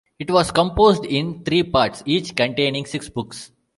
[0.17, 3.51] It was composed in three parts, each containing six books.